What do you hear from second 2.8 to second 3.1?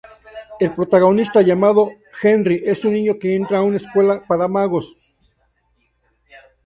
un